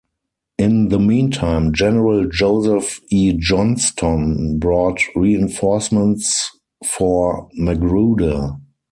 [0.57, 3.33] In the meantime, General Joseph E.
[3.33, 6.49] Johnston brought reinforcements
[6.83, 8.55] for Magruder.